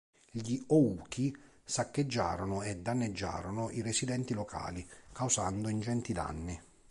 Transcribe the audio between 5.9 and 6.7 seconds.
danni.